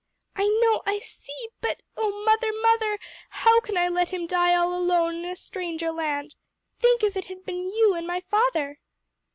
"I 0.35 0.47
know! 0.63 0.81
I 0.87 0.97
see! 0.97 1.49
but, 1.61 1.83
O 1.95 2.23
mother, 2.25 2.51
mother! 2.51 2.97
how 3.29 3.59
can 3.59 3.77
I 3.77 3.87
let 3.87 4.09
him 4.09 4.25
die 4.25 4.55
all 4.55 4.73
alone 4.73 5.17
in 5.17 5.25
a 5.25 5.35
stranger 5.35 5.91
land? 5.91 6.33
Think 6.79 7.03
if 7.03 7.15
it 7.15 7.25
had 7.25 7.45
been 7.45 7.67
you 7.69 7.93
and 7.93 8.07
my 8.07 8.19
father!" 8.21 8.79